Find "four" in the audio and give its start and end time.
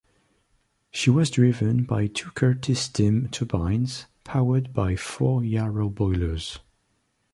4.95-5.43